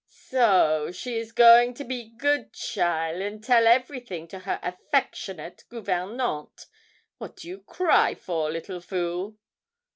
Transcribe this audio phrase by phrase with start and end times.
[0.07, 6.65] 'So she is going to be good cheaile, and tell everything to her affectionate gouvernante.
[7.19, 9.37] What do you cry for, little fool?'